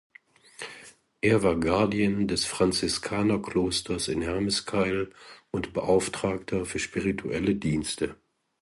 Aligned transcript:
Er 1.21 1.43
war 1.43 1.59
Guardian 1.59 2.27
des 2.27 2.45
Franziskanerklosters 2.45 4.07
in 4.07 4.23
Hermeskeil 4.23 5.11
und 5.51 5.73
Beauftragter 5.73 6.65
für 6.65 6.79
spirituelle 6.79 7.53
Dienste. 7.53 8.15